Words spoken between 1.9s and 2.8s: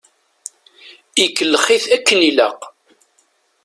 akken i ilaq.